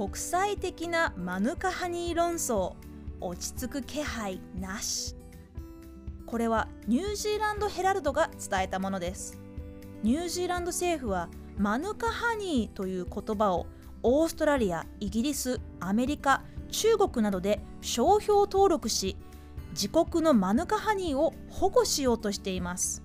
[0.00, 2.72] 国際的なマヌカハニー論争
[3.20, 5.14] 落ち着く気配なし。
[6.24, 9.38] これはニュージーランドヘラルドが伝えたものです。
[10.02, 13.66] ニュージーランド政府はマヌカハニーという言葉を
[14.02, 19.18] オーストラリア、イギリス、アメリカ、中国などで商標登録し
[19.72, 23.02] 自国のマヌカハニーを保護しようとしています。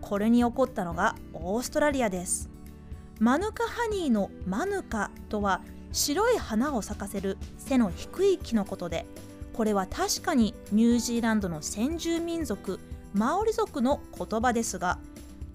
[0.00, 2.50] これに起こったのがオーストラリアです。
[3.20, 5.62] マヌカハニーのマヌカとは
[5.94, 9.06] 白い花を咲かせる背の低い木のことで
[9.52, 12.80] これは確かにニュージーランドの先住民族
[13.14, 14.98] マオリ族の言葉ですが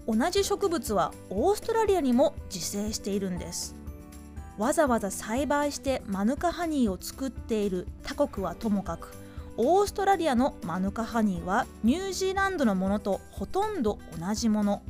[0.06, 3.76] 同じ植物はオーストラリアにも自生しているんです。
[4.58, 9.12] わざわざ栽培してマヌカハニーを作っている他国はともかく
[9.56, 14.82] オーストラリアのマヌカハニーはニュージーランドのものとほとんど同じもの。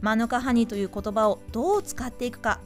[0.00, 2.58] マヌカハニーという言葉をどう使っていくか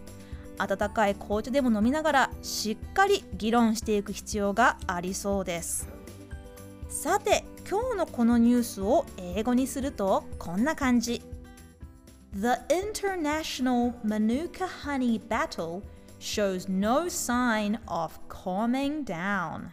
[0.58, 5.88] 温かい紅茶でも飲みながらしっかり議論していく必要がありそうです。
[6.88, 11.22] さて今日のこのニュースを英語にするとこんな感じ。
[12.34, 15.82] The International Manuka Honey Battle
[16.18, 19.70] shows no sign of calming down.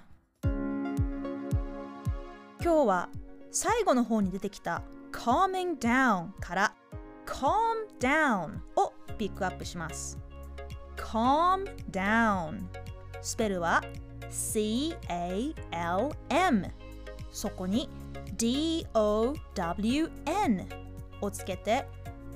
[2.64, 3.10] 今日は
[3.52, 6.74] 最後の方に出てきた calming down から
[7.26, 10.18] calm down をピックアップします。
[10.96, 12.60] Calm down
[13.22, 13.84] スペルは
[14.30, 15.52] C-A-L-M
[17.32, 17.90] そこに
[18.38, 19.36] D-O-W-N
[21.22, 21.86] をつけて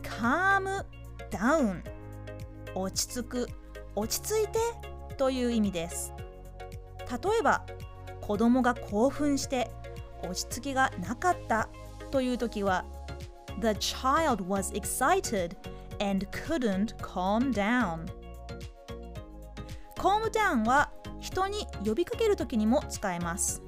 [0.03, 0.85] calm
[1.31, 1.81] down
[2.75, 3.47] 落ち着く
[3.95, 4.59] 落ち着いて
[5.17, 6.13] という意味です
[6.99, 7.65] 例えば
[8.21, 9.69] 子供が興奮して
[10.23, 11.69] 落ち着きがなかった
[12.11, 12.85] という時は
[13.61, 15.55] The child was excited
[15.99, 18.05] and couldn't calm down
[20.05, 23.63] calm down は人に呼びかける時にも使えます。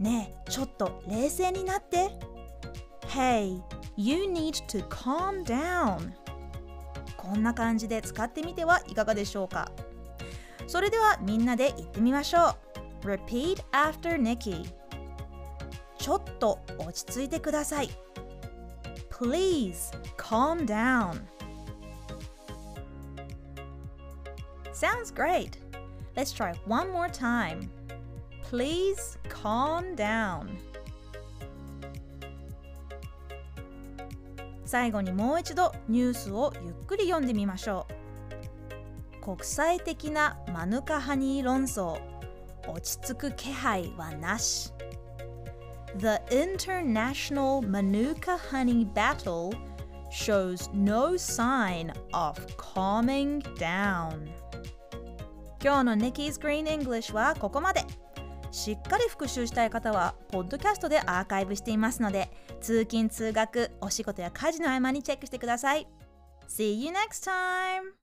[0.00, 2.10] ねえちょっと冷静になって。
[3.06, 3.62] Hey,
[3.96, 6.10] you need to calm down.
[7.16, 9.70] こんな感じで使ってみてはいかがでしょうか。
[10.66, 12.56] それではみんなで言ってみましょ
[13.04, 13.06] う。
[13.06, 14.68] Repeat after Nikki.
[15.98, 17.90] ちょっと落ち着いてください。
[19.08, 21.33] Please calm down.
[24.74, 25.58] Sounds great
[26.16, 27.70] Let's try one more time
[28.42, 30.48] Please calm down
[34.64, 37.86] 最後にもう一度ニュースをゆっくり読んでみましょ
[39.22, 42.00] う国際的なマヌカハニー論争
[42.66, 44.72] 落ち着く気配はなし
[45.98, 49.54] The international Manuka honey battle
[50.10, 54.28] shows no sign of calming down
[55.64, 57.86] 今日の Nikki's Green English はここまで
[58.50, 62.30] しっかり復習したい方はポッドキャストでアーカイブしていますので
[62.60, 65.88] 通勤通学お仕事や家事の合間にチェックしてください
[66.50, 67.94] See you next time!